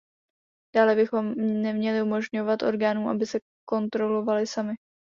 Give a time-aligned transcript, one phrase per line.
[0.75, 1.31] Dále bychom
[1.61, 4.73] neměli umožňovat orgánům, aby se kontrolovaly samy.